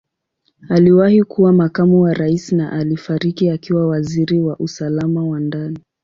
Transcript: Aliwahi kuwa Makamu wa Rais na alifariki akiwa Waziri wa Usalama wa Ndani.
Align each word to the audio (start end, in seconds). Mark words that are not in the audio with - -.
Aliwahi 0.69 1.23
kuwa 1.23 1.53
Makamu 1.53 2.01
wa 2.01 2.13
Rais 2.13 2.51
na 2.51 2.71
alifariki 2.71 3.49
akiwa 3.49 3.87
Waziri 3.87 4.41
wa 4.41 4.55
Usalama 4.59 5.23
wa 5.25 5.39
Ndani. 5.39 5.79